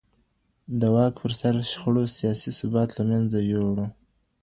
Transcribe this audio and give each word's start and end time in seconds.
د 0.79 0.81
واک 0.95 1.13
پر 1.23 1.31
سر 1.39 1.55
شخړو 1.71 2.03
سياسي 2.17 2.51
ثبات 2.59 2.89
له 2.97 3.03
منځه 3.11 3.37
يووړ. 3.51 3.77